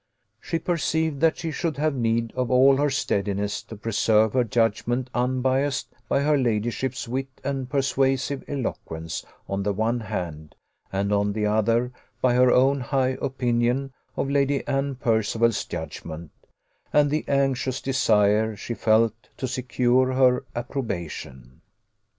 She 0.39 0.57
perceived 0.57 1.19
that 1.21 1.37
she 1.37 1.51
should 1.51 1.77
have 1.77 1.93
need 1.93 2.31
of 2.33 2.49
all 2.49 2.77
her 2.77 2.89
steadiness 2.89 3.61
to 3.61 3.75
preserve 3.75 4.33
her 4.33 4.43
judgment 4.43 5.11
unbiassed 5.13 5.93
by 6.09 6.21
her 6.21 6.39
ladyship's 6.39 7.07
wit 7.07 7.27
and 7.43 7.69
persuasive 7.69 8.43
eloquence 8.47 9.23
on 9.47 9.61
the 9.61 9.73
one 9.73 9.99
hand, 9.99 10.55
and 10.91 11.13
on 11.13 11.33
the 11.33 11.45
other 11.45 11.91
by 12.19 12.33
her 12.33 12.49
own 12.51 12.79
high 12.79 13.15
opinion 13.21 13.93
of 14.17 14.27
Lady 14.27 14.65
Anne 14.65 14.95
Percival's 14.95 15.65
judgment, 15.65 16.31
and 16.91 17.11
the 17.11 17.23
anxious 17.27 17.79
desire 17.79 18.55
she 18.55 18.73
felt 18.73 19.13
to 19.37 19.47
secure 19.47 20.13
her 20.13 20.43
approbation. 20.55 21.61